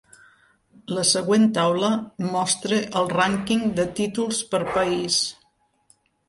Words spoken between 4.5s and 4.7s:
per